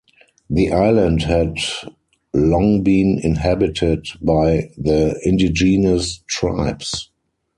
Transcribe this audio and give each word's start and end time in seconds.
The 0.49 0.71
island 0.71 1.21
had 1.21 1.57
long 2.33 2.81
been 2.81 3.19
inhabited 3.21 4.07
by 4.19 4.71
the 4.75 5.21
indigenous 5.23 6.23
tribes. 6.27 7.11